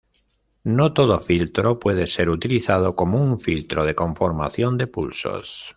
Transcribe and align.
No 0.77 0.93
todo 0.93 1.19
filtro 1.19 1.77
puede 1.79 2.07
ser 2.07 2.31
utilizado 2.31 2.95
como 2.95 3.21
un 3.21 3.39
filtro 3.39 3.85
de 3.85 3.93
conformación 3.93 4.79
de 4.79 4.87
pulsos. 4.87 5.67